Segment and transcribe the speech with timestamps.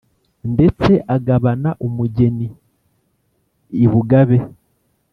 [0.53, 2.47] ndetse agabana umugeni
[3.83, 4.37] i bugabe